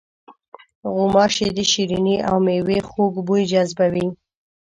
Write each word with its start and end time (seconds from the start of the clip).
غوماشې 0.93 1.47
د 1.57 1.59
شریني 1.71 2.15
او 2.29 2.37
میوې 2.45 2.79
خوږ 2.87 3.13
بوی 3.27 3.43
جذبوي. 3.51 4.07